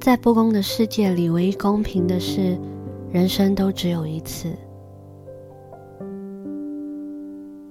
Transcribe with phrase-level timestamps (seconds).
[0.00, 2.56] 在不公的世界里，唯一公平的是，
[3.10, 4.48] 人生都只有一次。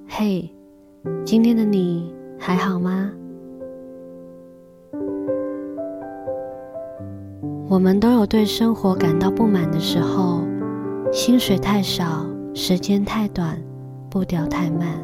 [0.07, 0.49] 嘿，
[1.25, 3.09] 今天的你还好吗？
[7.69, 10.41] 我们都有对生活感到不满的时候，
[11.13, 13.57] 薪水太少，时间太短，
[14.09, 14.99] 步调太慢，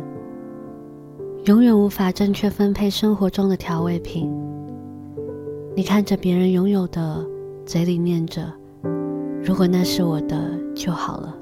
[1.45, 4.30] 永远无法正确分配生活中的调味品。
[5.76, 7.26] 你看着别人拥有的，
[7.66, 8.52] 嘴里念着
[9.44, 11.36] “如果那是我的就好了”，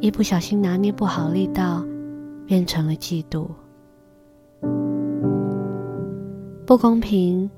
[0.00, 1.84] 一不小心拿捏不好力道，
[2.46, 3.48] 变成了嫉妒。
[6.64, 7.50] 不公平。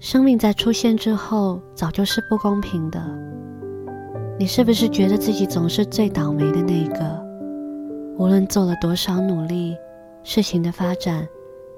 [0.00, 3.00] 生命在出现之后，早就是不公平的。
[4.36, 7.24] 你是不是觉得自己总是最倒霉的那一个？
[8.18, 9.76] 无论做了多少努力，
[10.24, 11.24] 事情的发展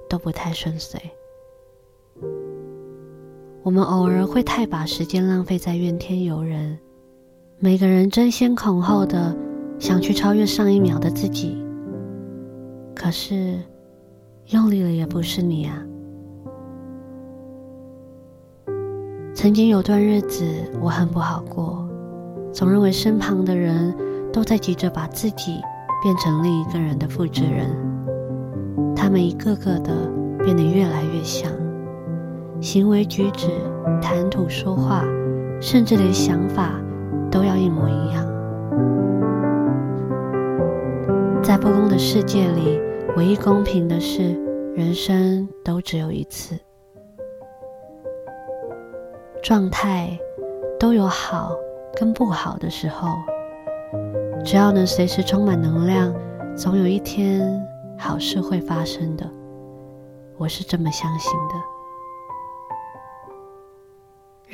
[0.09, 0.99] 都不太顺遂。
[3.65, 6.79] 我们偶尔会太把时间浪费在怨天尤人，
[7.59, 9.35] 每个人争先恐后的
[9.79, 11.65] 想去超越上一秒的自己，
[12.95, 13.59] 可是
[14.49, 15.83] 用力了也不是你啊。
[19.35, 20.45] 曾经有段日子，
[20.83, 21.89] 我很不好过，
[22.53, 23.97] 总认为身旁的人
[24.31, 25.59] 都在急着把自己
[26.03, 27.75] 变成另一个人的复制人，
[28.95, 30.13] 他们一个个的
[30.45, 31.51] 变得越来越像，
[32.65, 33.49] 行为举止、
[34.01, 35.05] 谈吐说话，
[35.61, 36.81] 甚至连想法
[37.31, 38.25] 都要一模一样。
[41.43, 42.81] 在不公的世界里，
[43.19, 44.33] 唯一公平的是，
[44.75, 46.59] 人生都只有一次。
[49.43, 50.19] 状态
[50.81, 51.51] 都有好
[51.95, 53.09] 跟不好的时候，
[54.43, 56.15] 只要能随时充满能量，
[56.57, 57.63] 总有一天
[57.99, 59.31] 好事会发生的。
[60.39, 61.74] 我是这么相信的。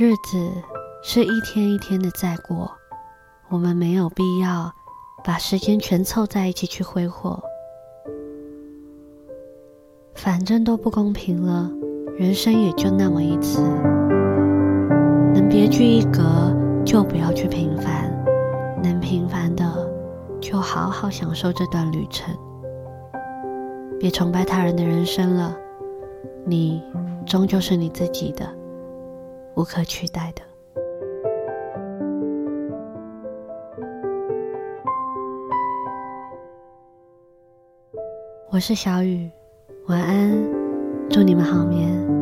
[0.00, 0.50] 日子
[1.02, 2.72] 是一天一天的在过，
[3.50, 4.72] 我们没有必要
[5.22, 7.38] 把时间全凑在一起去挥霍，
[10.14, 11.70] 反正都不公平了，
[12.16, 13.60] 人生也就那么一次。
[15.34, 18.10] 能别具一格，就不要去平凡；
[18.82, 19.86] 能平凡的，
[20.40, 22.34] 就好好享受这段旅程。
[23.98, 25.54] 别崇拜他人的人生了，
[26.46, 26.82] 你
[27.26, 28.48] 终究是你自己的，
[29.54, 30.42] 无可取代的。
[38.50, 39.30] 我是小雨，
[39.86, 40.30] 晚安，
[41.08, 42.19] 祝你们好眠。